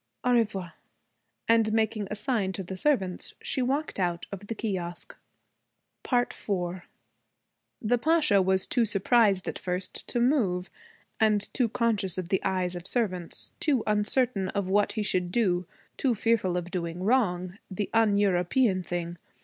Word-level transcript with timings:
Au 0.23 0.31
revoir.' 0.33 0.73
And 1.47 1.71
making 1.73 2.07
a 2.09 2.15
sign 2.15 2.53
to 2.53 2.63
the 2.63 2.75
servants 2.75 3.35
she 3.43 3.61
walked 3.61 3.99
out 3.99 4.25
of 4.31 4.47
the 4.47 4.55
kiosque. 4.55 5.15
IV 6.03 6.27
The 7.83 7.97
Pasha 7.99 8.41
was 8.41 8.65
too 8.65 8.83
surprised, 8.83 9.47
at 9.47 9.59
first, 9.59 10.07
to 10.07 10.19
move 10.19 10.71
and 11.19 11.47
too 11.53 11.69
conscious 11.69 12.17
of 12.17 12.29
the 12.29 12.43
eyes 12.43 12.73
of 12.75 12.87
servants, 12.87 13.51
too 13.59 13.83
uncertain 13.85 14.47
of 14.49 14.67
what 14.67 14.93
he 14.93 15.03
should 15.03 15.31
do, 15.31 15.67
too 15.97 16.15
fearful 16.15 16.57
of 16.57 16.71
doing 16.71 16.97
the 16.97 17.05
wrong, 17.05 17.59
the 17.69 17.87
un 17.93 18.17
European, 18.17 18.81
thing. 18.81 19.19